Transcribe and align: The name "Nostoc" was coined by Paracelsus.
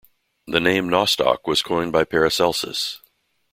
The 0.47 0.59
name 0.59 0.89
"Nostoc" 0.89 1.45
was 1.45 1.61
coined 1.61 1.91
by 1.91 2.05
Paracelsus. 2.05 3.03